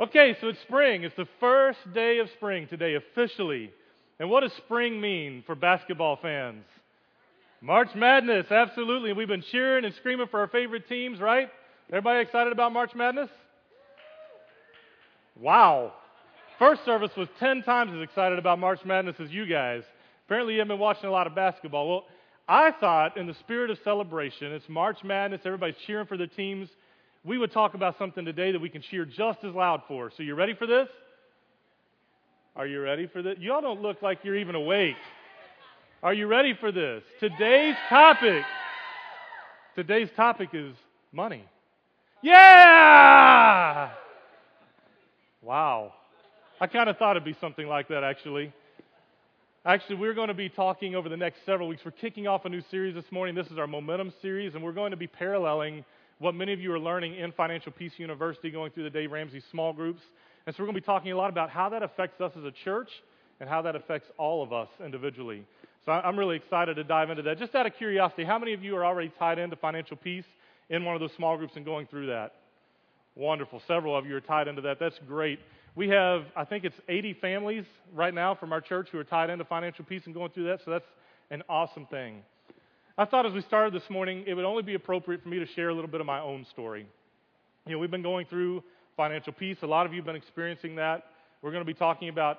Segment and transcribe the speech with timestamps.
[0.00, 1.04] Okay, so it's spring.
[1.04, 3.70] It's the first day of spring today, officially.
[4.18, 6.64] And what does spring mean for basketball fans?
[7.60, 9.12] March Madness, absolutely.
[9.12, 11.48] We've been cheering and screaming for our favorite teams, right?
[11.90, 13.30] Everybody excited about March Madness?
[15.40, 15.92] Wow.
[16.58, 19.82] First service was 10 times as excited about March Madness as you guys.
[20.26, 21.88] Apparently, you haven't been watching a lot of basketball.
[21.88, 22.04] Well,
[22.48, 26.68] I thought, in the spirit of celebration, it's March Madness, everybody's cheering for their teams
[27.24, 30.10] we would talk about something today that we can cheer just as loud for.
[30.16, 30.88] So, you ready for this?
[32.54, 33.38] Are you ready for this?
[33.38, 34.96] Y'all don't look like you're even awake.
[36.02, 37.02] Are you ready for this?
[37.18, 38.44] Today's topic.
[39.74, 40.74] Today's topic is
[41.12, 41.44] money.
[42.22, 43.90] Yeah!
[45.42, 45.94] Wow.
[46.60, 48.52] I kind of thought it'd be something like that, actually.
[49.66, 51.82] Actually, we're going to be talking over the next several weeks.
[51.84, 53.34] We're kicking off a new series this morning.
[53.34, 55.84] This is our Momentum series, and we're going to be paralleling
[56.18, 59.42] what many of you are learning in Financial Peace University going through the Dave Ramsey
[59.50, 60.00] small groups.
[60.46, 62.44] And so we're going to be talking a lot about how that affects us as
[62.44, 62.88] a church
[63.40, 65.44] and how that affects all of us individually.
[65.84, 67.38] So I'm really excited to dive into that.
[67.38, 70.24] Just out of curiosity, how many of you are already tied into Financial Peace
[70.70, 72.32] in one of those small groups and going through that?
[73.16, 73.60] Wonderful.
[73.66, 74.78] Several of you are tied into that.
[74.80, 75.40] That's great.
[75.76, 79.28] We have, I think it's 80 families right now from our church who are tied
[79.28, 80.60] into Financial Peace and going through that.
[80.64, 80.86] So that's
[81.30, 82.22] an awesome thing.
[82.96, 85.46] I thought as we started this morning, it would only be appropriate for me to
[85.46, 86.86] share a little bit of my own story.
[87.66, 88.62] You know, we've been going through
[88.96, 89.56] financial peace.
[89.62, 91.06] A lot of you have been experiencing that.
[91.42, 92.38] We're going to be talking about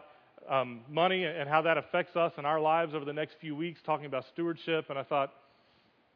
[0.49, 3.81] um, money and how that affects us and our lives over the next few weeks,
[3.85, 4.85] talking about stewardship.
[4.89, 5.33] And I thought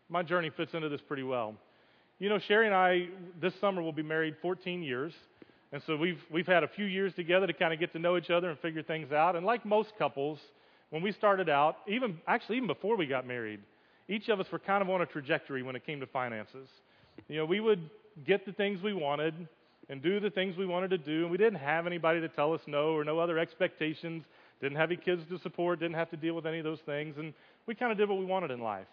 [0.07, 1.55] my journey fits into this pretty well.
[2.19, 3.09] You know, Sherry and I
[3.41, 5.11] this summer will be married 14 years.
[5.73, 8.15] And so we've, we've had a few years together to kind of get to know
[8.15, 9.35] each other and figure things out.
[9.35, 10.39] And like most couples,
[10.91, 13.59] when we started out, even actually even before we got married,
[14.09, 16.67] each of us were kind of on a trajectory when it came to finances.
[17.29, 17.89] You know, we would
[18.25, 19.33] get the things we wanted
[19.87, 22.53] and do the things we wanted to do, and we didn't have anybody to tell
[22.53, 24.23] us no or no other expectations,
[24.61, 27.15] didn't have any kids to support, didn't have to deal with any of those things,
[27.17, 27.33] and
[27.65, 28.87] we kind of did what we wanted in life.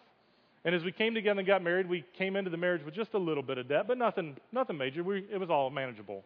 [0.65, 3.13] And as we came together and got married, we came into the marriage with just
[3.13, 5.03] a little bit of debt, but nothing, nothing major.
[5.03, 6.23] We, it was all manageable.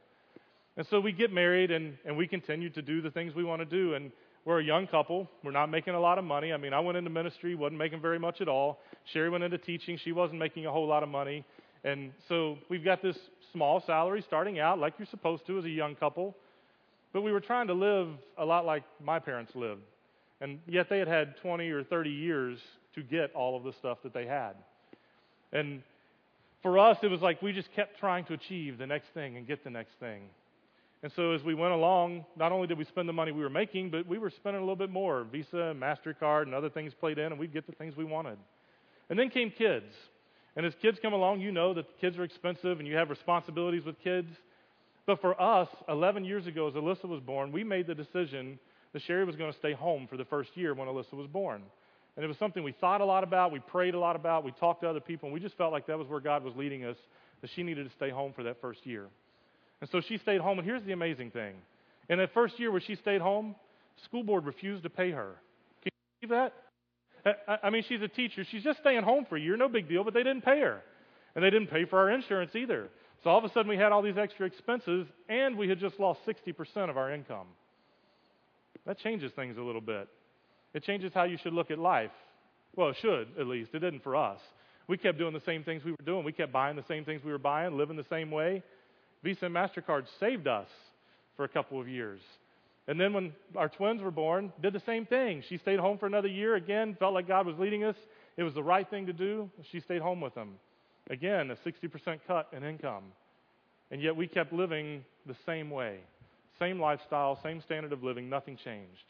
[0.78, 3.62] And so we get married and, and we continue to do the things we want
[3.62, 3.94] to do.
[3.94, 4.12] And
[4.46, 5.30] we're a young couple.
[5.44, 6.52] We're not making a lot of money.
[6.52, 8.80] I mean, I went into ministry, wasn't making very much at all.
[9.14, 9.98] Sherry went into teaching.
[10.04, 11.46] She wasn't making a whole lot of money.
[11.84, 13.18] And so we've got this
[13.52, 16.36] small salary starting out, like you're supposed to as a young couple.
[17.14, 18.08] But we were trying to live
[18.38, 19.82] a lot like my parents lived.
[20.40, 22.60] And yet they had had 20 or 30 years
[22.96, 24.54] to get all of the stuff that they had.
[25.54, 25.84] And
[26.64, 29.48] for us, it was like we just kept trying to achieve the next thing and
[29.48, 30.22] get the next thing.
[31.04, 33.50] And so as we went along, not only did we spend the money we were
[33.50, 35.24] making, but we were spending a little bit more.
[35.24, 38.38] Visa MasterCard and other things played in, and we'd get the things we wanted.
[39.10, 39.92] And then came kids.
[40.56, 43.86] And as kids come along, you know that kids are expensive and you have responsibilities
[43.86, 44.30] with kids.
[45.06, 48.60] But for us, 11 years ago, as Alyssa was born, we made the decision
[48.94, 51.64] that Sherry was going to stay home for the first year when Alyssa was born.
[52.16, 54.52] And it was something we thought a lot about, we prayed a lot about, we
[54.52, 56.84] talked to other people, and we just felt like that was where God was leading
[56.84, 56.98] us,
[57.42, 59.08] that she needed to stay home for that first year.
[59.82, 60.60] And so she stayed home.
[60.60, 61.56] And here's the amazing thing
[62.10, 63.56] in that first year where she stayed home,
[64.06, 65.36] school board refused to pay her.
[65.84, 66.52] Can you believe
[67.26, 67.60] that?
[67.64, 68.44] I mean, she's a teacher.
[68.50, 70.82] She's just staying home for a year, no big deal, but they didn't pay her.
[71.36, 72.90] And they didn't pay for our insurance either.
[73.24, 76.00] So all of a sudden we had all these extra expenses, and we had just
[76.00, 77.48] lost 60% of our income.
[78.88, 80.08] That changes things a little bit.
[80.74, 82.12] It changes how you should look at life.
[82.76, 83.72] Well, it should, at least.
[83.74, 84.40] It didn't for us.
[84.88, 86.26] We kept doing the same things we were doing.
[86.26, 88.64] We kept buying the same things we were buying, living the same way.
[89.24, 90.68] Visa and MasterCard saved us
[91.36, 92.22] for a couple of years.
[92.88, 95.44] And then when our twins were born, did the same thing.
[95.48, 96.56] She stayed home for another year.
[96.56, 97.96] Again, felt like God was leading us.
[98.38, 99.50] It was the right thing to do.
[99.72, 100.56] She stayed home with them.
[101.10, 103.04] Again, a 60% cut in income.
[103.92, 106.00] And yet we kept living the same way.
[106.60, 109.06] Same lifestyle, same standard of living, nothing changed.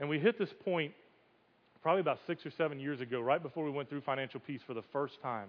[0.00, 0.92] And we hit this point
[1.82, 4.74] probably about six or seven years ago, right before we went through financial peace for
[4.74, 5.48] the first time,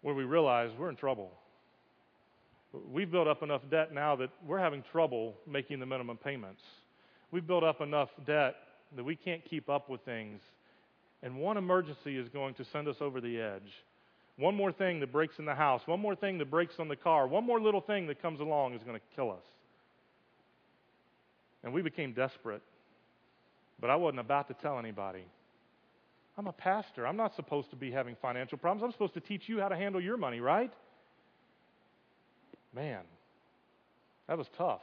[0.00, 1.30] where we realized we're in trouble
[2.90, 6.62] we've built up enough debt now that we're having trouble making the minimum payments.
[7.30, 8.56] We've built up enough debt
[8.96, 10.40] that we can't keep up with things.
[11.22, 13.70] And one emergency is going to send us over the edge.
[14.36, 16.96] One more thing that breaks in the house, one more thing that breaks on the
[16.96, 19.44] car, one more little thing that comes along is going to kill us.
[21.62, 22.62] And we became desperate.
[23.80, 25.24] But I wasn't about to tell anybody.
[26.38, 27.06] I'm a pastor.
[27.06, 28.82] I'm not supposed to be having financial problems.
[28.82, 30.72] I'm supposed to teach you how to handle your money, right?
[32.74, 33.02] Man,
[34.28, 34.82] that was tough.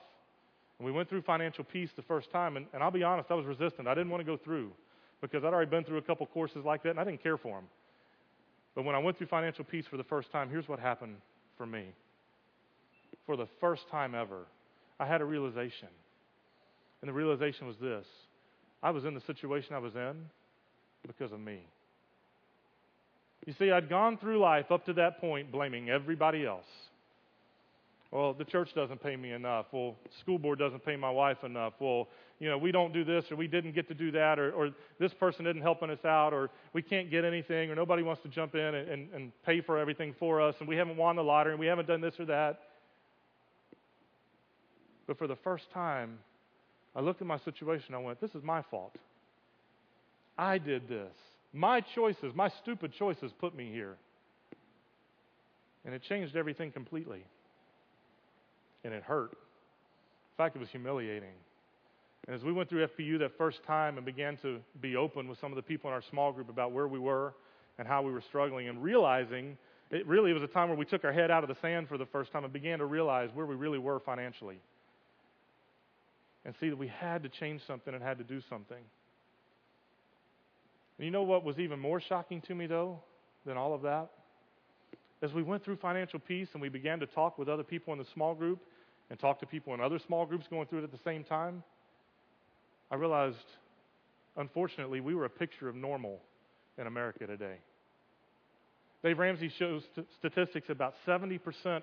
[0.77, 3.33] And we went through financial peace the first time, and, and I'll be honest, I
[3.33, 3.87] was resistant.
[3.87, 4.71] I didn't want to go through
[5.21, 7.55] because I'd already been through a couple courses like that, and I didn't care for
[7.55, 7.65] them.
[8.75, 11.17] But when I went through financial peace for the first time, here's what happened
[11.57, 11.87] for me
[13.29, 14.47] for the first time ever,
[14.99, 15.87] I had a realization.
[17.01, 18.07] And the realization was this
[18.81, 20.15] I was in the situation I was in
[21.05, 21.59] because of me.
[23.45, 26.65] You see, I'd gone through life up to that point blaming everybody else.
[28.11, 29.67] Well, the church doesn't pay me enough.
[29.71, 31.73] Well, school board doesn't pay my wife enough.
[31.79, 32.07] Well,
[32.39, 34.71] you know, we don't do this or we didn't get to do that or, or
[34.97, 38.29] this person isn't helping us out or we can't get anything or nobody wants to
[38.29, 41.23] jump in and, and, and pay for everything for us and we haven't won the
[41.23, 42.61] lottery and we haven't done this or that.
[45.05, 46.17] But for the first time,
[46.95, 47.93] I looked at my situation.
[47.93, 48.95] I went, this is my fault.
[50.35, 51.13] I did this.
[51.53, 53.97] My choices, my stupid choices put me here.
[55.85, 57.23] And it changed everything completely
[58.83, 59.31] and it hurt.
[59.31, 61.33] In fact, it was humiliating.
[62.27, 65.39] And as we went through FPU that first time and began to be open with
[65.39, 67.33] some of the people in our small group about where we were
[67.77, 69.57] and how we were struggling and realizing
[69.89, 71.97] it really was a time where we took our head out of the sand for
[71.97, 74.59] the first time and began to realize where we really were financially.
[76.45, 78.77] And see that we had to change something and had to do something.
[80.97, 82.99] And you know what was even more shocking to me, though,
[83.45, 84.09] than all of that?
[85.21, 87.99] As we went through financial peace and we began to talk with other people in
[87.99, 88.59] the small group
[89.09, 91.63] and talk to people in other small groups going through it at the same time,
[92.91, 93.37] I realized,
[94.37, 96.21] unfortunately, we were a picture of normal
[96.77, 97.57] in America today.
[99.03, 101.39] Dave Ramsey shows st- statistics about 70%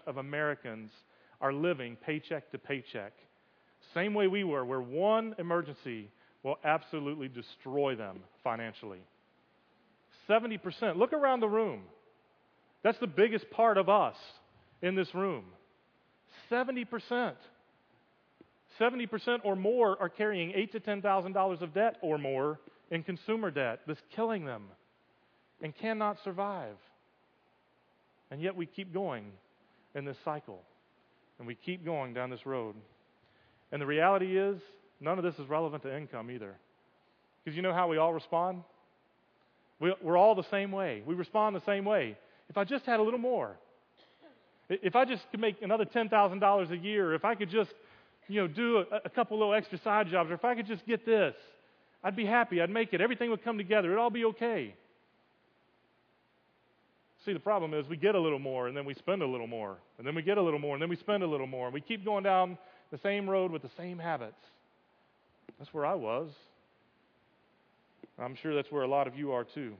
[0.06, 0.90] of Americans
[1.40, 3.12] are living paycheck to paycheck.
[3.94, 6.10] Same way we were, where one emergency
[6.42, 9.00] will absolutely destroy them financially.
[10.28, 10.96] 70%.
[10.96, 11.82] Look around the room.
[12.86, 14.14] That's the biggest part of us
[14.80, 15.42] in this room.
[16.52, 17.32] 70%.
[18.78, 22.60] 70% or more are carrying eight to ten thousand dollars of debt or more
[22.92, 24.66] in consumer debt that's killing them
[25.60, 26.76] and cannot survive.
[28.30, 29.32] And yet we keep going
[29.96, 30.60] in this cycle.
[31.40, 32.76] And we keep going down this road.
[33.72, 34.60] And the reality is,
[35.00, 36.54] none of this is relevant to income either.
[37.44, 38.62] Because you know how we all respond?
[39.80, 41.02] We, are all the same way.
[41.04, 42.16] We respond the same way.
[42.48, 43.56] If I just had a little more,
[44.68, 47.72] if I just could make another $10,000 a year, if I could just,
[48.28, 50.84] you know, do a, a couple little extra side jobs, or if I could just
[50.86, 51.34] get this,
[52.02, 52.60] I'd be happy.
[52.60, 53.00] I'd make it.
[53.00, 53.88] Everything would come together.
[53.88, 54.74] It'd all be okay.
[57.24, 59.48] See, the problem is we get a little more and then we spend a little
[59.48, 61.66] more, and then we get a little more and then we spend a little more,
[61.66, 62.56] and we keep going down
[62.92, 64.38] the same road with the same habits.
[65.58, 66.30] That's where I was.
[68.18, 69.74] I'm sure that's where a lot of you are too.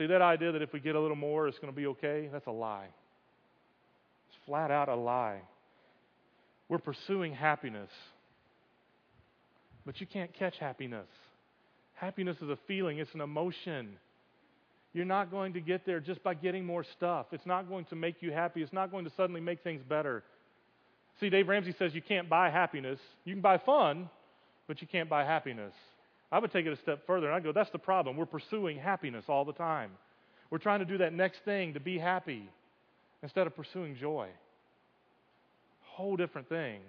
[0.00, 2.30] See, that idea that if we get a little more, it's going to be okay,
[2.32, 2.86] that's a lie.
[2.86, 5.42] It's flat out a lie.
[6.70, 7.90] We're pursuing happiness,
[9.84, 11.06] but you can't catch happiness.
[11.92, 13.98] Happiness is a feeling, it's an emotion.
[14.94, 17.26] You're not going to get there just by getting more stuff.
[17.32, 18.62] It's not going to make you happy.
[18.62, 20.24] It's not going to suddenly make things better.
[21.20, 22.98] See, Dave Ramsey says you can't buy happiness.
[23.26, 24.08] You can buy fun,
[24.66, 25.74] but you can't buy happiness.
[26.32, 28.16] I would take it a step further and I'd go, that's the problem.
[28.16, 29.90] We're pursuing happiness all the time.
[30.50, 32.48] We're trying to do that next thing to be happy
[33.22, 34.28] instead of pursuing joy.
[35.82, 36.80] Whole different thing.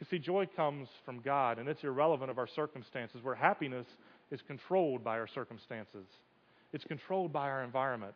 [0.00, 3.86] You see, joy comes from God and it's irrelevant of our circumstances, where happiness
[4.30, 6.06] is controlled by our circumstances.
[6.72, 8.14] It's controlled by our environment.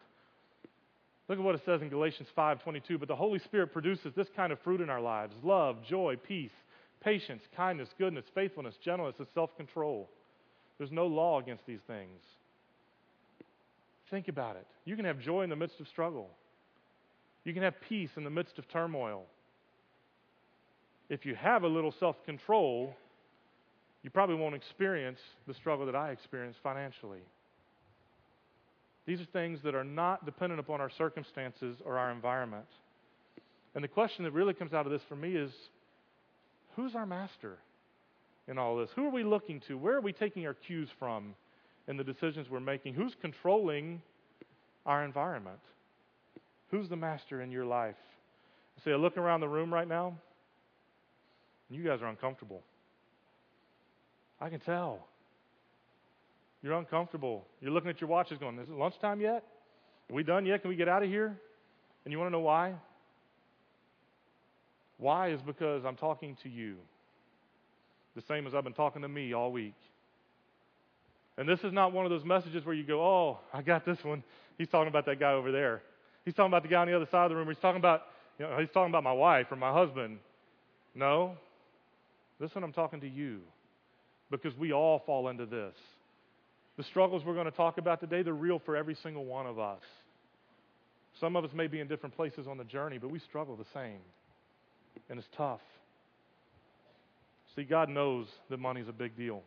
[1.28, 4.52] Look at what it says in Galatians 5:22, but the Holy Spirit produces this kind
[4.52, 6.52] of fruit in our lives: love, joy, peace,
[7.00, 10.10] patience, kindness, goodness, faithfulness, gentleness, and self-control.
[10.78, 12.20] There's no law against these things.
[14.10, 14.66] Think about it.
[14.84, 16.30] You can have joy in the midst of struggle,
[17.44, 19.24] you can have peace in the midst of turmoil.
[21.08, 22.94] If you have a little self control,
[24.02, 27.20] you probably won't experience the struggle that I experienced financially.
[29.06, 32.66] These are things that are not dependent upon our circumstances or our environment.
[33.74, 35.50] And the question that really comes out of this for me is
[36.76, 37.58] who's our master?
[38.48, 38.90] In all this?
[38.96, 39.76] Who are we looking to?
[39.76, 41.34] Where are we taking our cues from
[41.88, 42.94] in the decisions we're making?
[42.94, 44.02] Who's controlling
[44.86, 45.60] our environment?
[46.70, 47.96] Who's the master in your life?
[48.84, 50.16] See, I look around the room right now,
[51.68, 52.62] and you guys are uncomfortable.
[54.40, 55.06] I can tell.
[56.62, 57.44] You're uncomfortable.
[57.60, 59.44] You're looking at your watches going, Is it lunchtime yet?
[60.10, 60.62] Are we done yet?
[60.62, 61.36] Can we get out of here?
[62.04, 62.74] And you want to know why?
[64.98, 66.76] Why is because I'm talking to you
[68.14, 69.74] the same as I've been talking to me all week.
[71.38, 73.98] And this is not one of those messages where you go, oh, I got this
[74.02, 74.22] one.
[74.58, 75.82] He's talking about that guy over there.
[76.24, 77.48] He's talking about the guy on the other side of the room.
[77.48, 78.02] He's talking about,
[78.38, 80.18] you know, he's talking about my wife or my husband.
[80.94, 81.36] No.
[82.38, 83.40] This one I'm talking to you
[84.30, 85.74] because we all fall into this.
[86.76, 89.58] The struggles we're going to talk about today, they're real for every single one of
[89.58, 89.82] us.
[91.20, 93.66] Some of us may be in different places on the journey, but we struggle the
[93.74, 94.00] same.
[95.08, 95.60] and it's tough.
[97.54, 99.42] See, God knows that money's a big deal.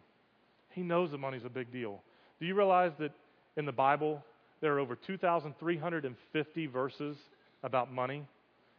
[0.69, 2.01] He knows that money's a big deal.
[2.39, 3.12] Do you realize that
[3.57, 4.24] in the Bible,
[4.62, 7.17] there are over 2,350 verses
[7.63, 8.25] about money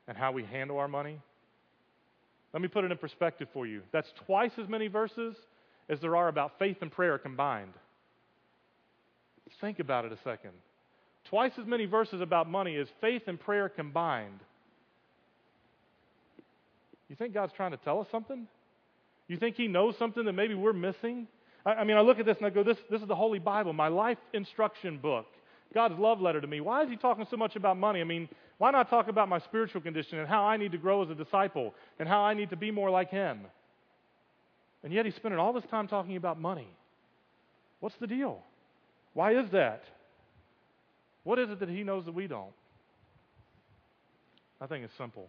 [0.07, 1.19] and how we handle our money?
[2.53, 3.83] Let me put it in perspective for you.
[3.93, 5.35] That's twice as many verses
[5.89, 7.73] as there are about faith and prayer combined.
[9.61, 10.53] Think about it a second.
[11.29, 14.41] Twice as many verses about money as faith and prayer combined.
[17.09, 18.47] You think God's trying to tell us something?
[19.29, 21.27] You think He knows something that maybe we're missing?
[21.65, 23.39] I, I mean, I look at this and I go, this, this is the Holy
[23.39, 25.27] Bible, my life instruction book,
[25.75, 26.61] God's love letter to me.
[26.61, 28.01] Why is He talking so much about money?
[28.01, 28.29] I mean,
[28.59, 31.15] why not talk about my spiritual condition and how I need to grow as a
[31.15, 33.41] disciple and how I need to be more like Him?
[34.83, 36.69] And yet He's spending all this time talking about money.
[37.81, 38.43] What's the deal?
[39.13, 39.83] Why is that?
[41.25, 42.53] What is it that He knows that we don't?
[44.61, 45.29] I think it's simple.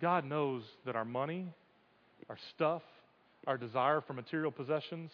[0.00, 1.52] God knows that our money,
[2.28, 2.82] our stuff,
[3.46, 5.10] our desire for material possessions,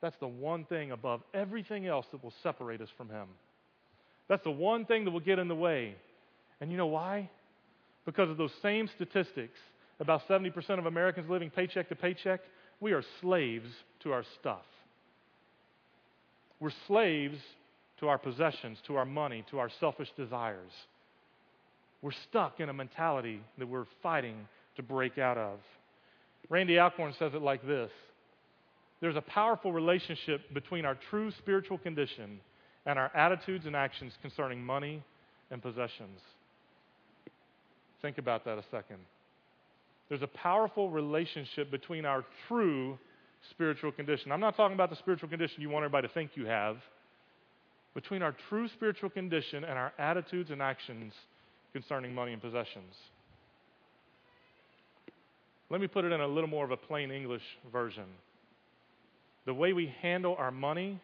[0.00, 3.28] that's the one thing above everything else that will separate us from Him.
[4.28, 5.94] That's the one thing that will get in the way.
[6.60, 7.30] And you know why?
[8.04, 9.58] Because of those same statistics
[10.00, 12.40] about 70% of Americans living paycheck to paycheck,
[12.80, 13.68] we are slaves
[14.00, 14.64] to our stuff.
[16.58, 17.38] We're slaves
[18.00, 20.72] to our possessions, to our money, to our selfish desires.
[22.02, 25.60] We're stuck in a mentality that we're fighting to break out of.
[26.48, 27.90] Randy Alcorn says it like this
[29.00, 32.40] There's a powerful relationship between our true spiritual condition
[32.86, 35.02] and our attitudes and actions concerning money
[35.50, 36.20] and possessions.
[38.00, 38.98] Think about that a second.
[40.08, 42.98] There's a powerful relationship between our true
[43.50, 44.32] spiritual condition.
[44.32, 46.76] I'm not talking about the spiritual condition you want everybody to think you have.
[47.94, 51.12] Between our true spiritual condition and our attitudes and actions
[51.72, 52.94] concerning money and possessions.
[55.72, 58.04] Let me put it in a little more of a plain English version.
[59.46, 61.00] The way we handle our money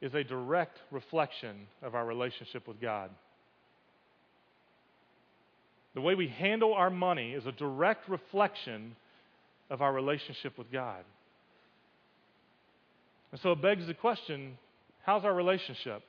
[0.00, 3.10] is a direct reflection of our relationship with God.
[5.96, 8.94] The way we handle our money is a direct reflection
[9.68, 11.02] of our relationship with God.
[13.32, 14.56] And so it begs the question
[15.02, 16.02] how's our relationship?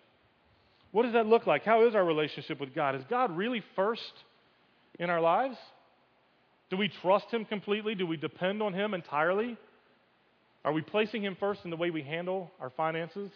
[0.91, 1.65] What does that look like?
[1.65, 2.94] How is our relationship with God?
[2.94, 4.13] Is God really first
[5.00, 5.58] in our lives?
[6.69, 7.95] Do we trust Him completely?
[7.95, 9.57] Do we depend on Him entirely?
[10.63, 13.31] Are we placing Him first in the way we handle our finances?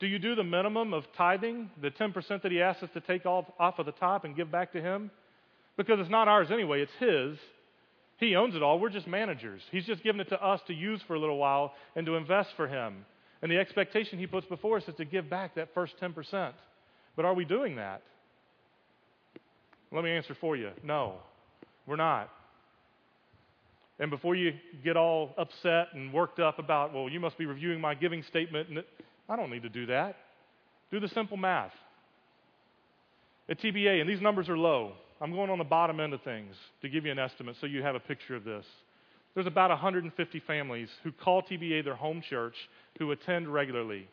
[0.00, 3.26] Do you do the minimum of tithing, the 10% that He asks us to take
[3.26, 5.10] off, off of the top and give back to Him?
[5.76, 7.38] Because it's not ours anyway, it's His.
[8.16, 8.78] He owns it all.
[8.78, 9.60] We're just managers.
[9.70, 12.50] He's just given it to us to use for a little while and to invest
[12.56, 13.04] for Him.
[13.42, 16.52] And the expectation He puts before us is to give back that first 10%.
[17.16, 18.02] But are we doing that?
[19.92, 21.18] Let me answer for you no,
[21.86, 22.30] we're not.
[23.98, 27.80] And before you get all upset and worked up about, well, you must be reviewing
[27.80, 28.82] my giving statement, and
[29.28, 30.16] I don't need to do that.
[30.90, 31.72] Do the simple math.
[33.48, 36.54] At TBA, and these numbers are low, I'm going on the bottom end of things
[36.82, 38.64] to give you an estimate so you have a picture of this.
[39.34, 42.54] There's about 150 families who call TBA their home church
[42.98, 44.08] who attend regularly.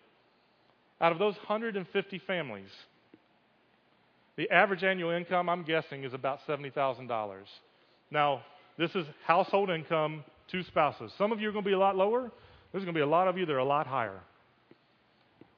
[1.00, 2.70] Out of those 150 families,
[4.38, 7.44] the average annual income, I'm guessing, is about $70,000.
[8.10, 8.42] Now,
[8.78, 11.12] this is household income, two spouses.
[11.18, 12.32] Some of you are going to be a lot lower.
[12.72, 14.20] There's going to be a lot of you that are a lot higher.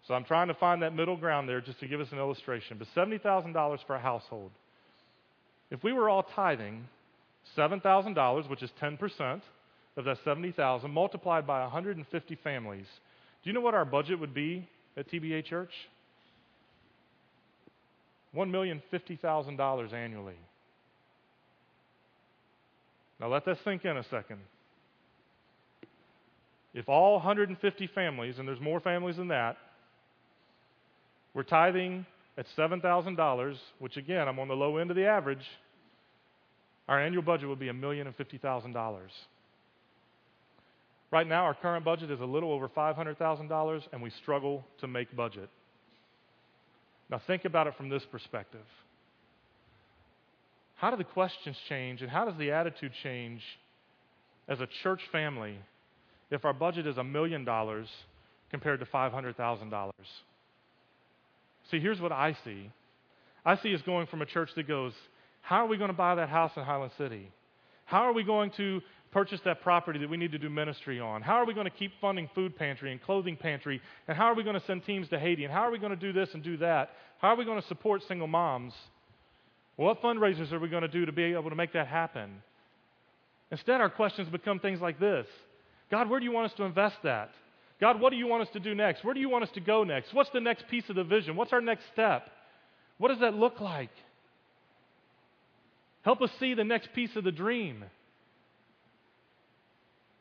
[0.08, 2.78] So I'm trying to find that middle ground there just to give us an illustration.
[2.78, 4.52] But $70,000 for a household.
[5.72, 6.86] If we were all tithing
[7.58, 9.42] $7,000, which is 10%
[9.96, 12.86] of that 70,000, multiplied by 150 families,
[13.44, 15.72] do you know what our budget would be at TBA Church?
[18.36, 20.36] $1,050,000 annually.
[23.20, 24.40] Now let that sink in a second.
[26.74, 29.58] If all 150 families, and there's more families than that,
[31.34, 32.06] we're tithing
[32.38, 35.46] at $7,000, which again, I'm on the low end of the average.
[36.88, 39.12] Our annual budget would be a million and fifty thousand dollars.
[41.12, 45.16] Right now, our current budget is a little over $500,000, and we struggle to make
[45.16, 45.48] budget.
[47.14, 48.66] Now, think about it from this perspective.
[50.74, 53.40] How do the questions change, and how does the attitude change
[54.48, 55.60] as a church family
[56.32, 57.88] if our budget is a million dollars
[58.50, 59.92] compared to $500,000?
[61.70, 62.72] See, here's what I see
[63.46, 64.94] I see us going from a church that goes,
[65.44, 67.30] How are we going to buy that house in Highland City?
[67.86, 68.82] How are we going to
[69.14, 71.22] purchase that property that we need to do ministry on?
[71.22, 73.80] How are we going to keep funding food pantry and clothing pantry?
[74.08, 75.46] And how are we going to send teams to Haiti?
[75.46, 76.90] And how are we going to do this and do that?
[77.20, 78.74] How are we going to support single moms?
[79.76, 82.42] What fundraisers are we going to do to be able to make that happen?
[83.52, 85.28] Instead, our questions become things like this
[85.92, 87.30] God, where do you want us to invest that?
[87.80, 89.04] God, what do you want us to do next?
[89.04, 90.14] Where do you want us to go next?
[90.14, 91.36] What's the next piece of the vision?
[91.36, 92.30] What's our next step?
[92.98, 93.92] What does that look like?
[96.04, 97.84] Help us see the next piece of the dream.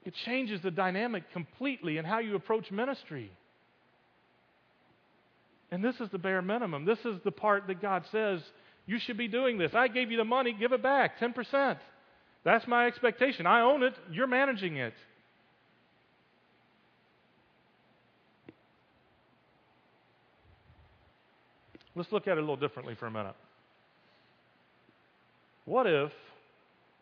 [0.04, 3.30] It changes the dynamic completely in how you approach ministry.
[5.70, 6.84] And this is the bare minimum.
[6.84, 8.40] This is the part that God says,
[8.86, 9.72] you should be doing this.
[9.74, 11.78] I gave you the money, give it back 10%.
[12.44, 13.46] That's my expectation.
[13.46, 14.94] I own it, you're managing it.
[21.94, 23.36] Let's look at it a little differently for a minute.
[25.64, 26.10] What if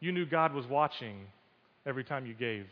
[0.00, 1.26] you knew God was watching
[1.86, 2.66] every time you gave?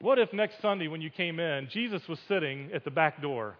[0.00, 3.56] What if next Sunday when you came in, Jesus was sitting at the back door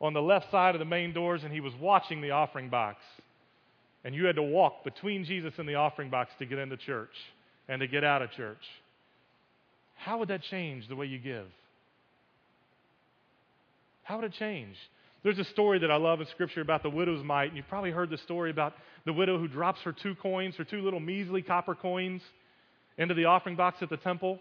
[0.00, 2.98] on the left side of the main doors and he was watching the offering box?
[4.04, 7.10] And you had to walk between Jesus and the offering box to get into church
[7.68, 8.62] and to get out of church.
[9.96, 11.46] How would that change the way you give?
[14.04, 14.76] How would it change?
[15.24, 17.90] There's a story that I love in Scripture about the widow's mite, and you've probably
[17.90, 21.42] heard the story about the widow who drops her two coins, her two little measly
[21.42, 22.22] copper coins,
[22.96, 24.38] into the offering box at the temple.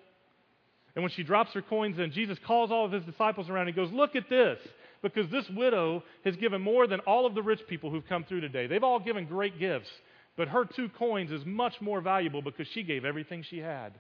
[0.95, 3.75] And when she drops her coins in, Jesus calls all of his disciples around and
[3.75, 4.59] goes, Look at this,
[5.01, 8.41] because this widow has given more than all of the rich people who've come through
[8.41, 8.67] today.
[8.67, 9.89] They've all given great gifts,
[10.35, 13.93] but her two coins is much more valuable because she gave everything she had.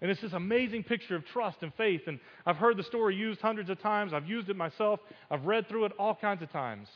[0.00, 2.02] And it's this amazing picture of trust and faith.
[2.06, 4.12] And I've heard the story used hundreds of times.
[4.12, 5.00] I've used it myself.
[5.30, 6.88] I've read through it all kinds of times.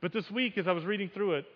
[0.00, 1.46] But this week, as I was reading through it,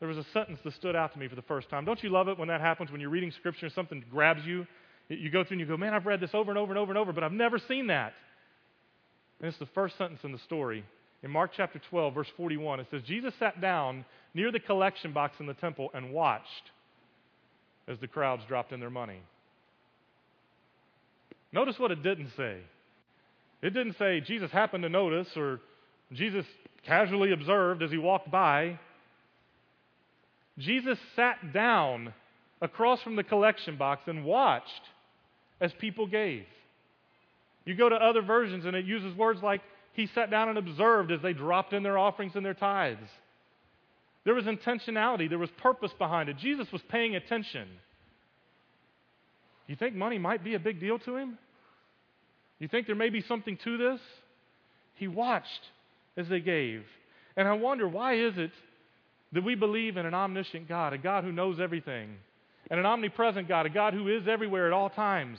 [0.00, 1.84] there was a sentence that stood out to me for the first time.
[1.84, 4.66] Don't you love it when that happens when you're reading scripture and something grabs you?
[5.08, 6.90] You go through and you go, man, I've read this over and over and over
[6.90, 8.12] and over, but I've never seen that.
[9.40, 10.84] And it's the first sentence in the story.
[11.22, 15.36] In Mark chapter 12, verse 41, it says, Jesus sat down near the collection box
[15.40, 16.70] in the temple and watched
[17.88, 19.20] as the crowds dropped in their money.
[21.52, 22.58] Notice what it didn't say.
[23.62, 25.60] It didn't say Jesus happened to notice or
[26.12, 26.44] Jesus
[26.84, 28.78] casually observed as he walked by.
[30.58, 32.12] Jesus sat down
[32.60, 34.70] across from the collection box and watched
[35.60, 36.44] as people gave.
[37.64, 39.62] You go to other versions and it uses words like
[39.94, 43.08] he sat down and observed as they dropped in their offerings and their tithes.
[44.24, 46.38] There was intentionality, there was purpose behind it.
[46.38, 47.68] Jesus was paying attention.
[49.66, 51.38] You think money might be a big deal to him?
[52.58, 54.00] You think there may be something to this?
[54.94, 55.70] He watched
[56.16, 56.84] as they gave.
[57.36, 58.52] And I wonder, why is it
[59.34, 62.16] that we believe in an omniscient God, a God who knows everything,
[62.70, 65.38] and an omnipresent God, a God who is everywhere at all times?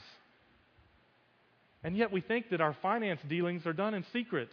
[1.82, 4.50] And yet we think that our finance dealings are done in secret.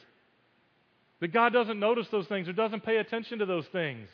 [1.19, 4.07] That God doesn't notice those things or doesn't pay attention to those things.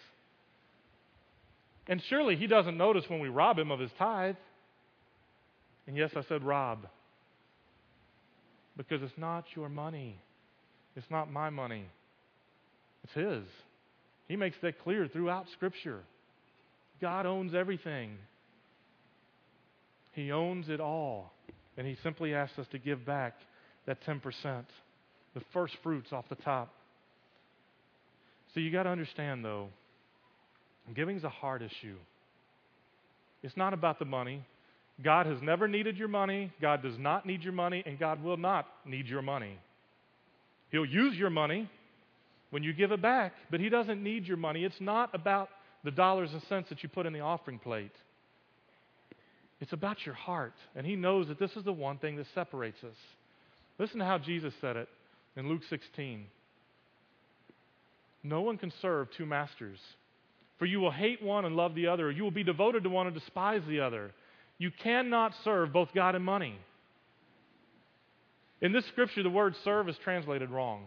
[1.87, 4.35] And surely He doesn't notice when we rob Him of His tithe.
[5.87, 6.87] And yes, I said rob.
[8.77, 10.15] Because it's not your money,
[10.95, 11.85] it's not my money,
[13.03, 13.43] it's His.
[14.29, 15.99] He makes that clear throughout Scripture.
[17.01, 18.17] God owns everything,
[20.13, 21.33] He owns it all.
[21.77, 23.35] And He simply asks us to give back
[23.85, 24.21] that 10%,
[25.33, 26.73] the first fruits off the top.
[28.53, 29.69] So you got to understand, though,
[30.95, 31.95] Giving is a hard issue.
[33.43, 34.43] It's not about the money.
[35.03, 36.51] God has never needed your money.
[36.61, 39.57] God does not need your money, and God will not need your money.
[40.71, 41.69] He'll use your money
[42.49, 44.63] when you give it back, but He doesn't need your money.
[44.63, 45.49] It's not about
[45.83, 47.95] the dollars and cents that you put in the offering plate.
[49.61, 52.83] It's about your heart, and He knows that this is the one thing that separates
[52.83, 52.95] us.
[53.77, 54.89] Listen to how Jesus said it
[55.35, 56.25] in Luke 16.
[58.23, 59.79] No one can serve two masters.
[60.57, 62.89] For you will hate one and love the other, or you will be devoted to
[62.89, 64.11] one and despise the other.
[64.57, 66.59] You cannot serve both God and money.
[68.61, 70.83] In this scripture, the word serve is translated wrong.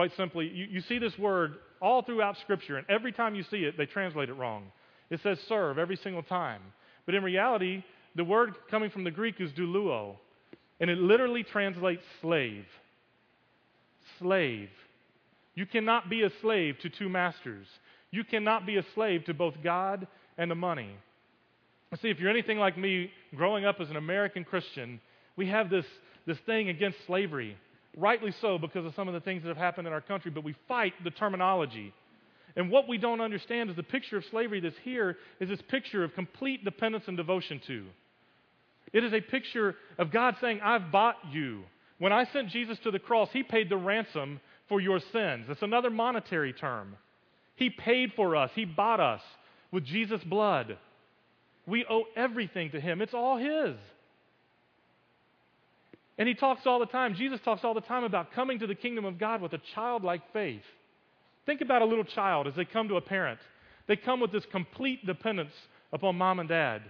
[0.00, 3.64] Quite simply, you, you see this word all throughout Scripture, and every time you see
[3.64, 4.72] it, they translate it wrong.
[5.10, 6.62] It says serve every single time.
[7.04, 7.84] But in reality,
[8.16, 10.16] the word coming from the Greek is douluo,
[10.80, 12.64] and it literally translates slave.
[14.18, 14.70] Slave.
[15.54, 17.66] You cannot be a slave to two masters.
[18.10, 20.06] You cannot be a slave to both God
[20.38, 20.96] and the money.
[22.00, 24.98] See, if you're anything like me, growing up as an American Christian,
[25.36, 25.84] we have this,
[26.26, 27.58] this thing against slavery.
[27.96, 30.44] Rightly so, because of some of the things that have happened in our country, but
[30.44, 31.92] we fight the terminology.
[32.56, 36.04] And what we don't understand is the picture of slavery that's here is this picture
[36.04, 37.86] of complete dependence and devotion to.
[38.92, 41.62] It is a picture of God saying, I've bought you.
[41.98, 45.46] When I sent Jesus to the cross, He paid the ransom for your sins.
[45.48, 46.96] It's another monetary term.
[47.56, 49.20] He paid for us, He bought us
[49.70, 50.78] with Jesus' blood.
[51.66, 53.76] We owe everything to Him, it's all His.
[56.18, 58.74] And He talks all the time, Jesus talks all the time about coming to the
[58.74, 60.62] kingdom of God with a childlike faith.
[61.46, 63.40] Think about a little child as they come to a parent.
[63.88, 65.52] They come with this complete dependence
[65.92, 66.82] upon mom and dad.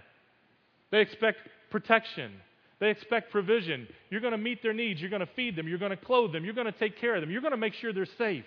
[0.91, 2.31] They expect protection.
[2.79, 3.87] They expect provision.
[4.09, 4.99] You're going to meet their needs.
[4.99, 5.67] You're going to feed them.
[5.67, 6.43] You're going to clothe them.
[6.43, 7.31] You're going to take care of them.
[7.31, 8.45] You're going to make sure they're safe.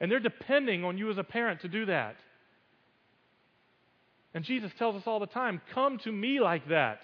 [0.00, 2.16] And they're depending on you as a parent to do that.
[4.34, 7.00] And Jesus tells us all the time come to me like that.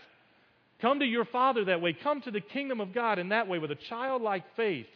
[0.81, 1.93] Come to your Father that way.
[1.93, 4.87] Come to the kingdom of God in that way with a childlike faith,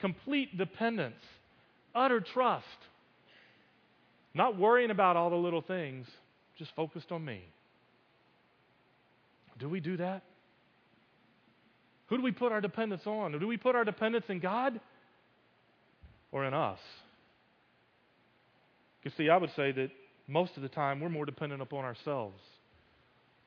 [0.00, 1.16] complete dependence,
[1.94, 2.66] utter trust.
[4.34, 6.06] Not worrying about all the little things,
[6.58, 7.42] just focused on me.
[9.58, 10.22] Do we do that?
[12.06, 13.38] Who do we put our dependence on?
[13.38, 14.78] Do we put our dependence in God
[16.30, 16.78] or in us?
[19.02, 19.90] You see, I would say that
[20.28, 22.38] most of the time we're more dependent upon ourselves.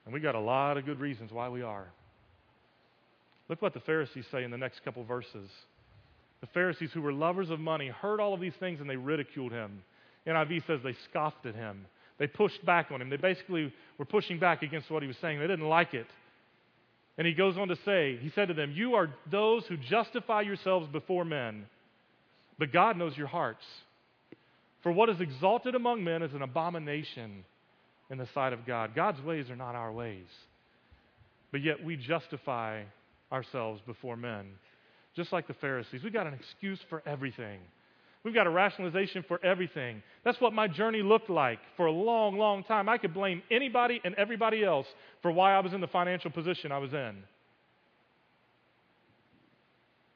[0.06, 1.88] And we got a lot of good reasons why we are.
[3.50, 5.50] Look what the Pharisees say in the next couple verses.
[6.42, 9.52] The Pharisees, who were lovers of money, heard all of these things and they ridiculed
[9.52, 9.84] him.
[10.28, 11.86] NIV says they scoffed at him.
[12.18, 13.10] They pushed back on him.
[13.10, 15.40] They basically were pushing back against what he was saying.
[15.40, 16.08] They didn't like it.
[17.18, 20.42] And he goes on to say, He said to them, You are those who justify
[20.42, 21.66] yourselves before men,
[22.58, 23.64] but God knows your hearts.
[24.84, 27.44] For what is exalted among men is an abomination
[28.10, 28.96] in the sight of God.
[28.96, 30.28] God's ways are not our ways.
[31.52, 32.84] But yet we justify
[33.32, 34.46] ourselves before men.
[35.16, 36.04] Just like the Pharisees.
[36.04, 37.60] We've got an excuse for everything.
[38.24, 40.02] We've got a rationalization for everything.
[40.24, 42.90] That's what my journey looked like for a long, long time.
[42.90, 44.88] I could blame anybody and everybody else
[45.22, 47.24] for why I was in the financial position I was in.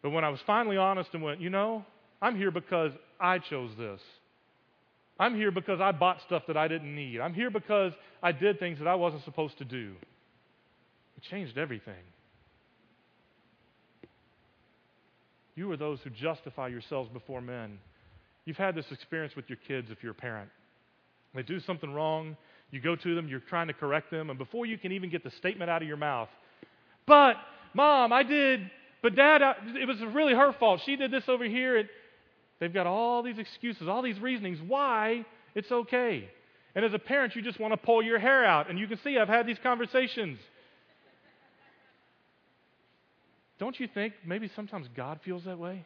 [0.01, 1.85] But when I was finally honest and went, you know,
[2.21, 4.01] I'm here because I chose this.
[5.19, 7.19] I'm here because I bought stuff that I didn't need.
[7.19, 7.91] I'm here because
[8.23, 9.93] I did things that I wasn't supposed to do.
[11.17, 11.93] It changed everything.
[15.55, 17.79] You are those who justify yourselves before men.
[18.45, 20.49] You've had this experience with your kids if you're a parent.
[21.35, 22.37] They do something wrong,
[22.71, 25.23] you go to them, you're trying to correct them, and before you can even get
[25.23, 26.29] the statement out of your mouth,
[27.05, 27.35] but
[27.73, 30.81] mom, I did, but dad, I, it was really her fault.
[30.85, 31.77] She did this over here.
[31.77, 31.89] And
[32.59, 36.29] they've got all these excuses, all these reasonings why it's okay.
[36.75, 38.69] And as a parent, you just want to pull your hair out.
[38.69, 40.37] And you can see I've had these conversations.
[43.59, 45.83] Don't you think maybe sometimes God feels that way?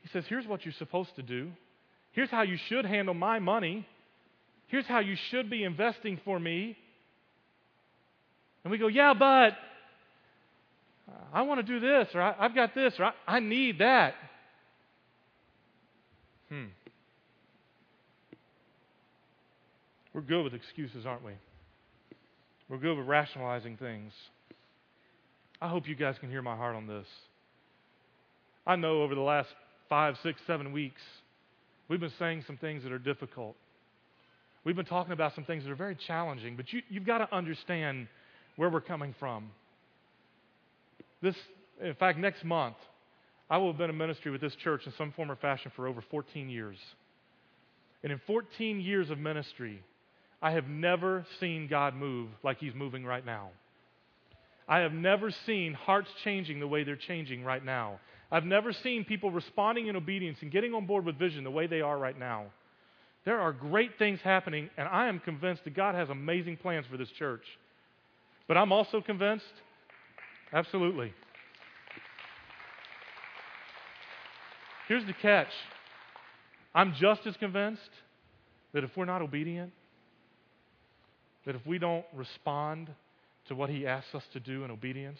[0.00, 1.52] He says, Here's what you're supposed to do.
[2.12, 3.86] Here's how you should handle my money.
[4.68, 6.76] Here's how you should be investing for me.
[8.64, 9.52] And we go, Yeah, but
[11.32, 14.14] I want to do this, or I, have got this, or I, need that.
[16.48, 16.66] Hmm.
[20.12, 21.32] We're good with excuses, aren't we?
[22.68, 24.12] We're good with rationalizing things.
[25.60, 27.06] I hope you guys can hear my heart on this.
[28.66, 29.48] I know over the last
[29.88, 31.00] five, six, seven weeks,
[31.88, 33.54] we've been saying some things that are difficult.
[34.64, 37.32] We've been talking about some things that are very challenging, but you, you've got to
[37.34, 38.08] understand
[38.56, 39.50] where we're coming from.
[41.22, 41.36] This,
[41.82, 42.76] in fact, next month,
[43.48, 45.86] I will have been in ministry with this church in some form or fashion for
[45.86, 46.78] over 14 years.
[48.02, 49.82] And in 14 years of ministry,
[50.42, 53.50] I have never seen God move like He's moving right now.
[54.68, 58.00] I have never seen hearts changing the way they're changing right now.
[58.30, 61.68] I've never seen people responding in obedience and getting on board with vision the way
[61.68, 62.46] they are right now.
[63.24, 66.96] There are great things happening, and I am convinced that God has amazing plans for
[66.96, 67.44] this church.
[68.48, 69.44] But I'm also convinced,
[70.52, 71.12] absolutely.
[74.88, 75.48] Here's the catch
[76.74, 77.90] I'm just as convinced
[78.72, 79.72] that if we're not obedient,
[81.46, 82.90] that if we don't respond
[83.48, 85.18] to what He asks us to do in obedience,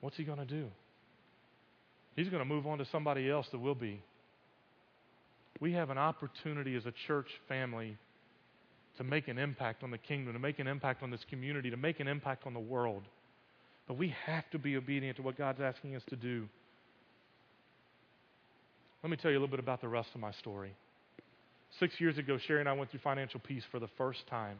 [0.00, 0.66] what's he going to do?
[2.16, 4.02] He's going to move on to somebody else that will be.
[5.60, 7.96] We have an opportunity as a church family
[8.98, 11.76] to make an impact on the kingdom, to make an impact on this community, to
[11.76, 13.02] make an impact on the world.
[13.86, 16.46] But we have to be obedient to what God's asking us to do.
[19.02, 20.74] Let me tell you a little bit about the rest of my story.
[21.78, 24.58] Six years ago, Sherry and I went through financial peace for the first time.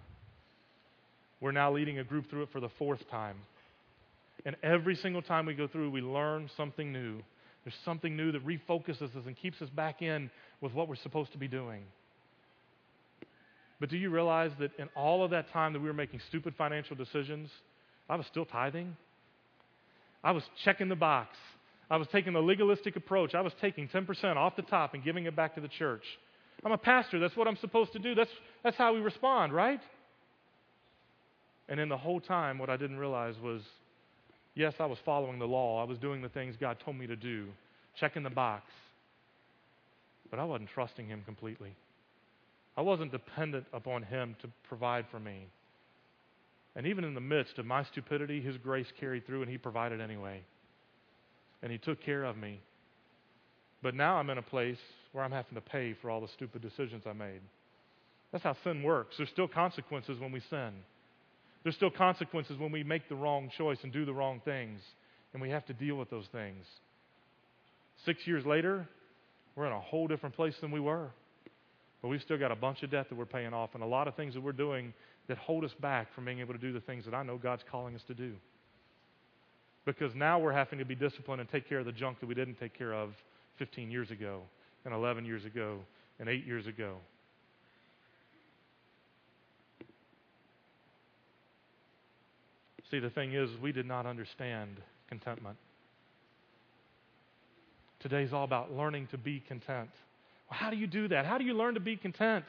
[1.41, 3.37] We're now leading a group through it for the fourth time.
[4.47, 7.21] And every single time we go through, we learn something new.
[7.65, 11.33] There's something new that refocuses us and keeps us back in with what we're supposed
[11.33, 11.83] to be doing.
[13.81, 16.55] But do you realize that in all of that time that we were making stupid
[16.57, 17.51] financial decisions,
[18.09, 18.97] I was still tithing?
[20.25, 21.37] I was checking the box.
[21.91, 23.35] I was taking the legalistic approach.
[23.35, 26.03] I was taking 10% off the top and giving it back to the church.
[26.65, 27.19] I'm a pastor.
[27.21, 28.15] That's what I'm supposed to do.
[28.15, 28.31] That's,
[28.65, 29.81] that's how we respond, right?
[31.69, 33.63] And in the whole time, what I didn't realize was
[34.55, 35.81] yes, I was following the law.
[35.81, 37.47] I was doing the things God told me to do,
[37.99, 38.65] checking the box.
[40.31, 41.75] But I wasn't trusting Him completely.
[42.79, 45.49] I wasn't dependent upon Him to provide for me.
[46.77, 50.01] And even in the midst of my stupidity, His grace carried through and He provided
[50.01, 50.43] anyway.
[51.61, 52.61] And He took care of me.
[53.83, 54.79] But now I'm in a place
[55.11, 57.41] where I'm having to pay for all the stupid decisions I made.
[58.31, 59.17] That's how sin works.
[59.17, 60.71] There's still consequences when we sin.
[61.65, 64.79] There's still consequences when we make the wrong choice and do the wrong things,
[65.33, 66.65] and we have to deal with those things.
[68.07, 68.87] Six years later,
[69.57, 71.11] we're in a whole different place than we were.
[72.01, 74.07] But we've still got a bunch of debt that we're paying off and a lot
[74.07, 74.93] of things that we're doing
[75.27, 77.65] that hold us back from being able to do the things that I know God's
[77.71, 78.33] calling us to do.
[79.85, 82.35] Because now we're having to be disciplined and take care of the junk that we
[82.35, 83.11] didn't take care of
[83.59, 84.43] 15 years ago,
[84.85, 85.79] and 11 years ago,
[86.21, 86.97] and 8 years ago.
[92.91, 94.77] See, the thing is, we did not understand
[95.09, 95.57] contentment.
[98.01, 99.91] Today's all about learning to be content.
[100.51, 101.27] Well, how do you do that?
[101.27, 102.45] How do you learn to be content?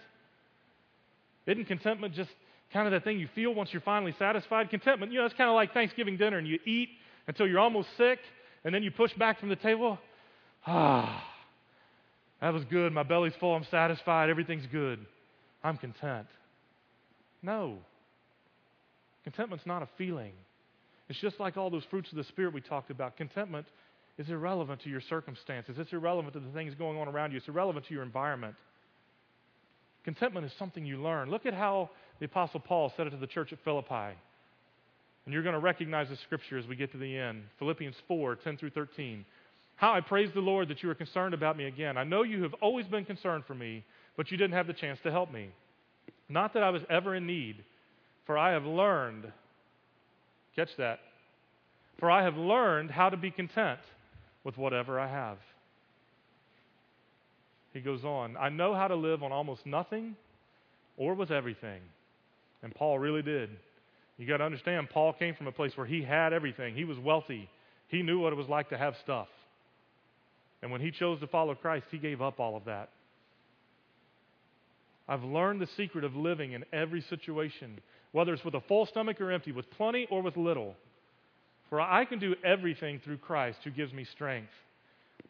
[1.45, 2.29] Isn't contentment just
[2.71, 4.69] kind of the thing you feel once you're finally satisfied?
[4.69, 6.89] Contentment, you know, it's kind of like Thanksgiving dinner and you eat
[7.27, 8.19] until you're almost sick
[8.63, 9.97] and then you push back from the table.
[10.67, 11.25] Ah,
[12.41, 12.93] that was good.
[12.93, 13.55] My belly's full.
[13.55, 14.29] I'm satisfied.
[14.29, 15.05] Everything's good.
[15.63, 16.27] I'm content.
[17.41, 17.77] No.
[19.23, 20.33] Contentment's not a feeling.
[21.09, 23.17] It's just like all those fruits of the Spirit we talked about.
[23.17, 23.65] Contentment
[24.19, 27.47] is irrelevant to your circumstances, it's irrelevant to the things going on around you, it's
[27.47, 28.53] irrelevant to your environment.
[30.03, 31.29] Contentment is something you learn.
[31.29, 34.13] Look at how the Apostle Paul said it to the church at Philippi.
[35.25, 37.43] And you're going to recognize the scripture as we get to the end.
[37.59, 39.25] Philippians 4 10 through 13.
[39.77, 41.97] How I praise the Lord that you are concerned about me again.
[41.97, 43.85] I know you have always been concerned for me,
[44.17, 45.49] but you didn't have the chance to help me.
[46.27, 47.63] Not that I was ever in need,
[48.25, 49.31] for I have learned,
[50.55, 50.99] catch that,
[51.99, 53.79] for I have learned how to be content
[54.43, 55.37] with whatever I have.
[57.73, 60.15] He goes on, I know how to live on almost nothing
[60.97, 61.81] or with everything.
[62.63, 63.49] And Paul really did.
[64.17, 66.75] You got to understand, Paul came from a place where he had everything.
[66.75, 67.49] He was wealthy.
[67.87, 69.27] He knew what it was like to have stuff.
[70.61, 72.89] And when he chose to follow Christ, he gave up all of that.
[75.07, 77.79] I've learned the secret of living in every situation,
[78.11, 80.75] whether it's with a full stomach or empty, with plenty or with little.
[81.69, 84.51] For I can do everything through Christ who gives me strength.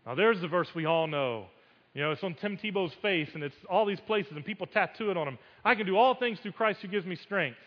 [0.06, 1.47] Now, there's the verse we all know.
[1.93, 5.12] You know, it's on Tim Tebow's face, and it's all these places, and people tattoo
[5.12, 5.38] it on him.
[5.65, 7.58] I can do all things through Christ who gives me strength.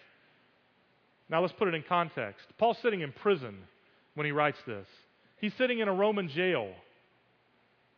[1.28, 2.46] Now, let's put it in context.
[2.58, 3.56] Paul's sitting in prison
[4.14, 4.86] when he writes this.
[5.40, 6.70] He's sitting in a Roman jail,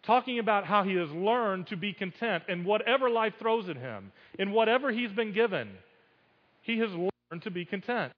[0.05, 4.13] talking about how he has learned to be content in whatever life throws at him,
[4.39, 5.69] in whatever he's been given.
[6.63, 8.13] He has learned to be content.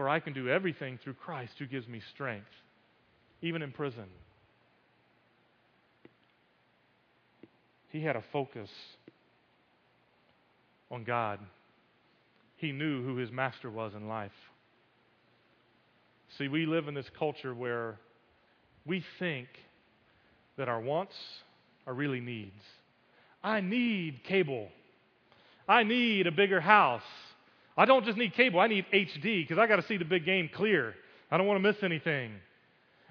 [0.00, 2.48] For I can do everything through Christ who gives me strength,
[3.42, 4.06] even in prison.
[7.90, 8.70] He had a focus
[10.90, 11.38] on God.
[12.56, 14.32] He knew who his master was in life.
[16.38, 17.98] See, we live in this culture where
[18.86, 19.48] we think
[20.56, 21.14] that our wants
[21.86, 22.62] are really needs.
[23.44, 24.68] I need cable.
[25.68, 27.02] I need a bigger house.
[27.76, 30.24] I don't just need cable, I need HD because I got to see the big
[30.24, 30.94] game clear.
[31.30, 32.32] I don't want to miss anything.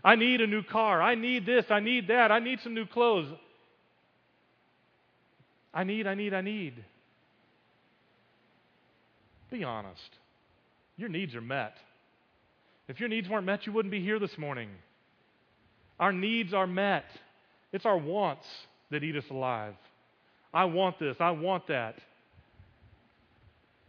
[0.03, 1.01] I need a new car.
[1.01, 1.65] I need this.
[1.69, 2.31] I need that.
[2.31, 3.27] I need some new clothes.
[5.73, 6.83] I need, I need, I need.
[9.51, 10.09] Be honest.
[10.97, 11.75] Your needs are met.
[12.87, 14.69] If your needs weren't met, you wouldn't be here this morning.
[15.99, 17.05] Our needs are met.
[17.71, 18.45] It's our wants
[18.89, 19.75] that eat us alive.
[20.53, 21.17] I want this.
[21.19, 21.95] I want that.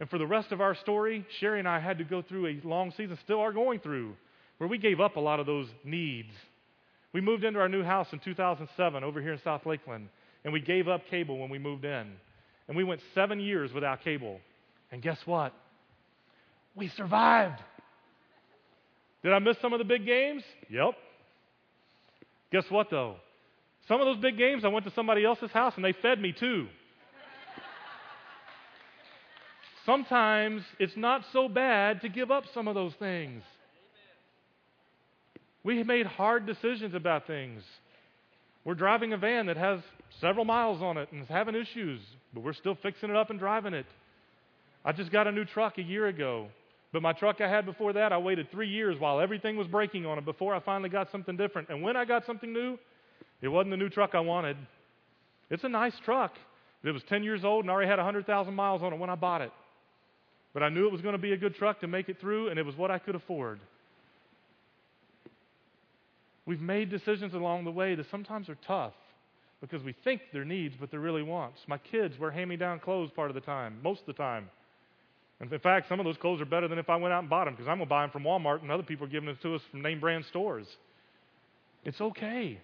[0.01, 2.67] And for the rest of our story, Sherry and I had to go through a
[2.67, 4.15] long season, still are going through,
[4.57, 6.31] where we gave up a lot of those needs.
[7.13, 10.09] We moved into our new house in 2007 over here in South Lakeland,
[10.43, 12.13] and we gave up cable when we moved in.
[12.67, 14.39] And we went seven years without cable.
[14.91, 15.53] And guess what?
[16.73, 17.61] We survived.
[19.21, 20.41] Did I miss some of the big games?
[20.71, 20.95] Yep.
[22.51, 23.17] Guess what, though?
[23.87, 26.33] Some of those big games, I went to somebody else's house and they fed me
[26.33, 26.69] too
[29.85, 33.43] sometimes it's not so bad to give up some of those things.
[35.63, 37.63] We made hard decisions about things.
[38.65, 39.79] We're driving a van that has
[40.19, 42.01] several miles on it and is having issues,
[42.33, 43.85] but we're still fixing it up and driving it.
[44.83, 46.47] I just got a new truck a year ago.
[46.93, 50.05] But my truck I had before that, I waited three years while everything was breaking
[50.05, 51.69] on it before I finally got something different.
[51.69, 52.77] And when I got something new,
[53.41, 54.57] it wasn't the new truck I wanted.
[55.49, 56.33] It's a nice truck.
[56.83, 59.41] It was 10 years old and already had 100,000 miles on it when I bought
[59.41, 59.51] it.
[60.53, 62.49] But I knew it was going to be a good truck to make it through,
[62.49, 63.59] and it was what I could afford.
[66.45, 68.93] We've made decisions along the way that sometimes are tough
[69.61, 71.59] because we think they're needs, but they're really wants.
[71.67, 74.49] My kids wear hand me down clothes part of the time, most of the time.
[75.39, 77.29] And in fact, some of those clothes are better than if I went out and
[77.29, 79.27] bought them because I'm going to buy them from Walmart and other people are giving
[79.27, 80.67] them to us from name brand stores.
[81.85, 82.59] It's okay.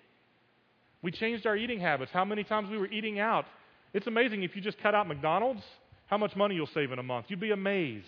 [1.01, 2.11] We changed our eating habits.
[2.11, 3.45] How many times we were eating out?
[3.93, 5.63] It's amazing if you just cut out McDonald's,
[6.07, 7.27] how much money you'll save in a month.
[7.29, 8.05] You'd be amazed.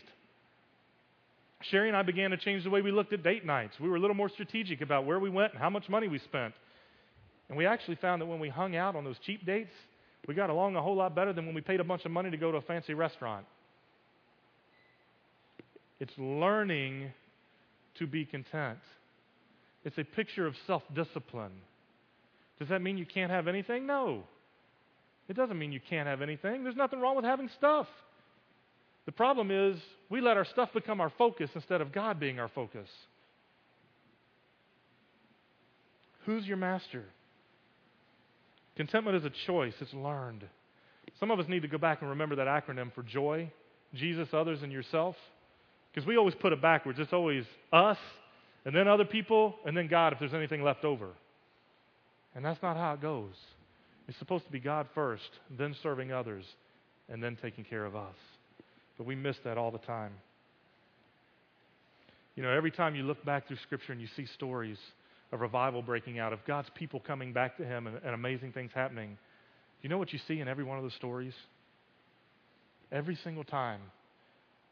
[1.64, 3.80] Sherry and I began to change the way we looked at date nights.
[3.80, 6.20] We were a little more strategic about where we went and how much money we
[6.20, 6.54] spent.
[7.50, 9.72] And we actually found that when we hung out on those cheap dates,
[10.28, 12.32] we got along a whole lot better than when we paid a bunch of money
[12.32, 13.46] to go to a fancy restaurant.
[16.00, 17.12] It's learning
[17.98, 18.80] to be content.
[19.84, 21.52] It's a picture of self discipline.
[22.60, 23.86] Does that mean you can't have anything?
[23.86, 24.24] No.
[25.30, 26.64] It doesn't mean you can't have anything.
[26.64, 27.88] There's nothing wrong with having stuff.
[29.06, 29.78] The problem is
[30.10, 32.90] we let our stuff become our focus instead of God being our focus.
[36.26, 37.06] Who's your master?
[38.76, 40.44] Contentment is a choice, it's learned.
[41.20, 43.52] Some of us need to go back and remember that acronym for joy
[43.94, 45.16] Jesus, others, and yourself.
[45.92, 47.00] Because we always put it backwards.
[47.00, 47.98] It's always us,
[48.66, 51.10] and then other people, and then God if there's anything left over.
[52.36, 53.34] And that's not how it goes.
[54.10, 56.44] It's supposed to be God first, then serving others,
[57.10, 58.16] and then taking care of us.
[58.98, 60.14] But we miss that all the time.
[62.36, 64.80] You know, every time you look back through Scripture and you see stories
[65.32, 68.72] of revival breaking out, of God's people coming back to Him and, and amazing things
[68.74, 69.16] happening,
[69.84, 71.34] you know what you see in every one of those stories?
[72.92, 73.82] Every single time.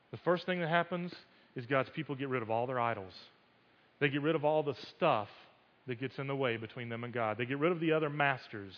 [0.10, 1.14] The first thing that happens
[1.56, 3.14] is God's people get rid of all their idols.
[4.00, 5.28] They get rid of all the stuff
[5.86, 7.38] that gets in the way between them and God.
[7.38, 8.74] They get rid of the other masters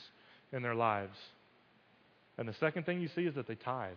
[0.51, 1.15] in their lives.
[2.38, 3.93] And the second thing you see is that they tithe.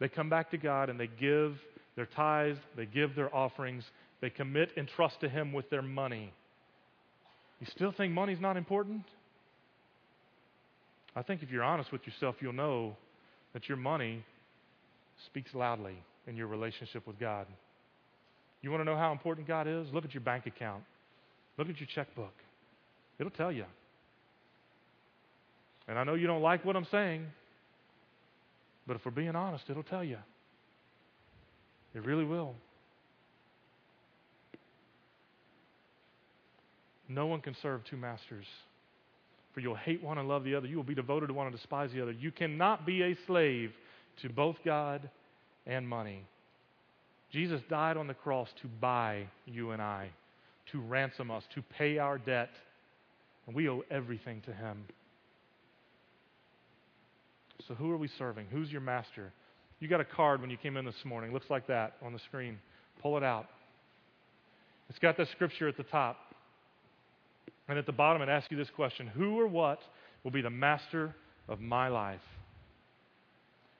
[0.00, 1.56] They come back to God and they give
[1.96, 3.84] their tithes, they give their offerings,
[4.20, 6.32] they commit and trust to Him with their money.
[7.60, 9.04] You still think money's not important?
[11.14, 12.96] I think if you're honest with yourself, you'll know
[13.52, 14.24] that your money
[15.26, 15.96] speaks loudly
[16.26, 17.46] in your relationship with God.
[18.62, 19.86] You want to know how important God is?
[19.92, 20.82] Look at your bank account.
[21.56, 22.32] Look at your checkbook.
[23.18, 23.66] It'll tell you.
[25.86, 27.26] And I know you don't like what I'm saying,
[28.86, 30.18] but if we're being honest, it'll tell you.
[31.94, 32.54] It really will.
[37.08, 38.46] No one can serve two masters.
[39.52, 40.66] For you'll hate one and love the other.
[40.66, 42.10] You will be devoted to one and despise the other.
[42.12, 43.72] You cannot be a slave
[44.22, 45.08] to both God
[45.66, 46.24] and money.
[47.30, 50.10] Jesus died on the cross to buy you and I,
[50.72, 52.50] to ransom us, to pay our debt.
[53.46, 54.84] And we owe everything to him.
[57.68, 58.46] So, who are we serving?
[58.50, 59.32] Who's your master?
[59.80, 61.32] You got a card when you came in this morning.
[61.32, 62.58] Looks like that on the screen.
[63.00, 63.46] Pull it out.
[64.88, 66.16] It's got the scripture at the top.
[67.68, 69.80] And at the bottom, it asks you this question Who or what
[70.22, 71.14] will be the master
[71.48, 72.20] of my life?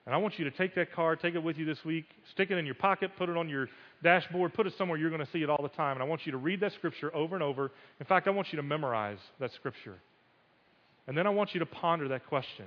[0.05, 2.51] And I want you to take that card, take it with you this week, stick
[2.51, 3.69] it in your pocket, put it on your
[4.03, 5.95] dashboard, put it somewhere you're going to see it all the time.
[5.95, 7.71] And I want you to read that scripture over and over.
[7.99, 9.95] In fact, I want you to memorize that scripture.
[11.07, 12.65] And then I want you to ponder that question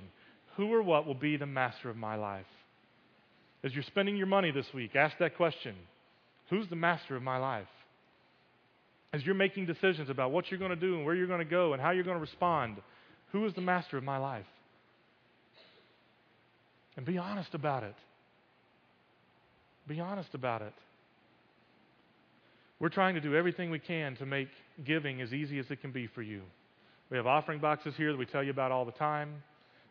[0.59, 2.45] Who or what will be the master of my life?
[3.63, 5.73] As you're spending your money this week, ask that question
[6.49, 7.69] Who's the master of my life?
[9.13, 11.45] As you're making decisions about what you're going to do and where you're going to
[11.45, 12.75] go and how you're going to respond,
[13.31, 14.45] who is the master of my life?
[16.97, 17.95] And be honest about it.
[19.87, 20.73] Be honest about it.
[22.81, 24.49] We're trying to do everything we can to make
[24.85, 26.41] giving as easy as it can be for you.
[27.09, 29.41] We have offering boxes here that we tell you about all the time.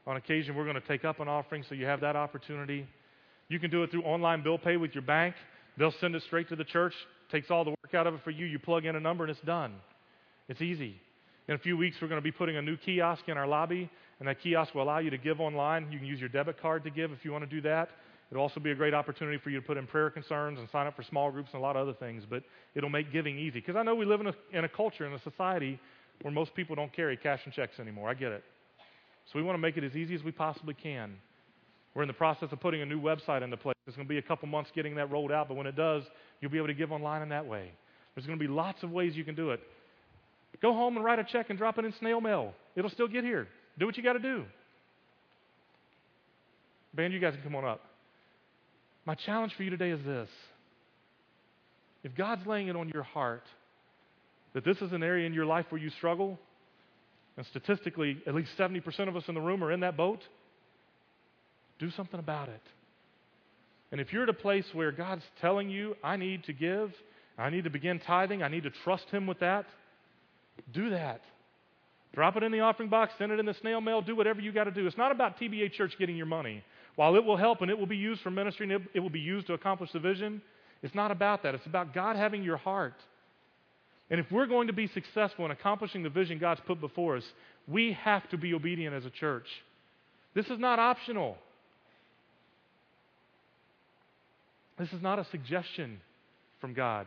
[0.09, 2.89] On occasion, we're going to take up an offering so you have that opportunity.
[3.49, 5.35] You can do it through online bill pay with your bank.
[5.77, 6.95] They'll send it straight to the church,
[7.31, 8.47] takes all the work out of it for you.
[8.47, 9.75] You plug in a number and it's done.
[10.49, 10.97] It's easy.
[11.47, 13.91] In a few weeks, we're going to be putting a new kiosk in our lobby,
[14.19, 15.93] and that kiosk will allow you to give online.
[15.93, 17.91] You can use your debit card to give if you want to do that.
[18.31, 20.87] It'll also be a great opportunity for you to put in prayer concerns and sign
[20.87, 22.45] up for small groups and a lot of other things, but
[22.75, 23.61] it'll make giving easy.
[23.61, 25.79] Because I know we live in a, in a culture, in a society
[26.23, 28.09] where most people don't carry cash and checks anymore.
[28.09, 28.43] I get it.
[29.33, 31.17] So we want to make it as easy as we possibly can.
[31.95, 33.75] We're in the process of putting a new website into place.
[33.87, 36.03] It's going to be a couple months getting that rolled out, but when it does,
[36.41, 37.73] you'll be able to give online in that way.
[38.15, 39.61] There's going to be lots of ways you can do it.
[40.61, 42.53] Go home and write a check and drop it in snail mail.
[42.75, 43.49] It'll still get here.
[43.79, 44.45] Do what you got to do.
[46.95, 47.81] Band, you guys can come on up.
[49.05, 50.29] My challenge for you today is this
[52.03, 53.45] if God's laying it on your heart
[54.55, 56.39] that this is an area in your life where you struggle,
[57.39, 60.19] and statistically, at least 70% of us in the room are in that boat,
[61.79, 62.61] do something about it.
[63.93, 66.93] And if you're at a place where God's telling you, I need to give,
[67.39, 69.67] I need to begin tithing, I need to trust Him with that,
[70.75, 71.21] do that.
[72.13, 74.51] Drop it in the offering box, send it in the snail mail, do whatever you
[74.51, 74.89] got to do.
[74.89, 76.65] It's not about TBA Church getting your money.
[76.97, 79.11] While it will help and it will be used for ministry and it, it will
[79.11, 80.43] be used to accomplish the vision,
[80.83, 81.55] it's not about that.
[81.55, 82.95] It's about God having your heart.
[84.11, 87.25] And if we're going to be successful in accomplishing the vision God's put before us,
[87.67, 89.47] we have to be obedient as a church.
[90.35, 91.37] This is not optional.
[94.79, 96.01] This is not a suggestion
[96.61, 97.07] from God.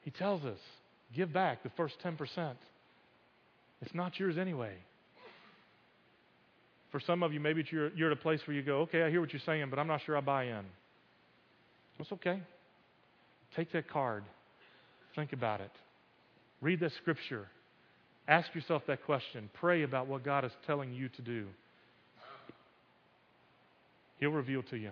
[0.00, 0.58] He tells us,
[1.14, 2.54] give back the first 10%.
[3.82, 4.74] It's not yours anyway.
[6.90, 9.10] For some of you, maybe you're, you're at a place where you go, okay, I
[9.10, 10.64] hear what you're saying, but I'm not sure I buy in.
[11.98, 12.40] That's okay.
[13.56, 14.24] Take that card.
[15.14, 15.70] Think about it.
[16.60, 17.48] Read that scripture.
[18.26, 19.50] Ask yourself that question.
[19.54, 21.46] Pray about what God is telling you to do.
[24.18, 24.90] He'll reveal to you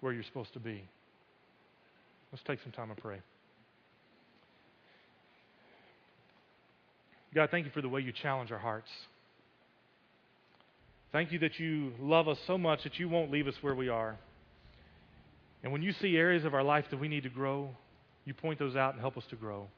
[0.00, 0.82] where you're supposed to be.
[2.32, 3.20] Let's take some time and pray.
[7.34, 8.88] God, thank you for the way you challenge our hearts.
[11.12, 13.88] Thank you that you love us so much that you won't leave us where we
[13.88, 14.18] are.
[15.62, 17.70] And when you see areas of our life that we need to grow,
[18.24, 19.68] you point those out and help us to grow.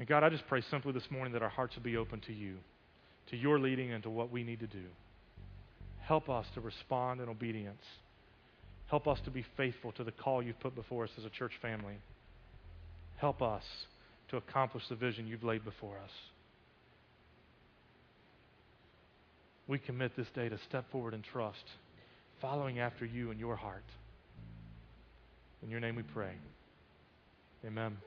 [0.00, 2.32] And God, I just pray simply this morning that our hearts will be open to
[2.32, 2.56] you,
[3.28, 4.86] to your leading, and to what we need to do.
[6.00, 7.82] Help us to respond in obedience.
[8.86, 11.52] Help us to be faithful to the call you've put before us as a church
[11.60, 11.96] family.
[13.18, 13.62] Help us
[14.30, 16.10] to accomplish the vision you've laid before us.
[19.68, 21.64] We commit this day to step forward in trust,
[22.40, 23.84] following after you in your heart.
[25.62, 26.32] In your name we pray.
[27.66, 27.98] Amen.